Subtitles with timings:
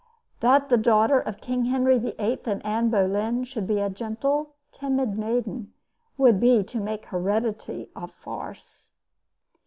[0.39, 2.39] That the daughter of Henry VIII.
[2.45, 5.73] and Anne Boleyn should be a gentle, timid maiden
[6.17, 8.89] would be to make heredity a farce.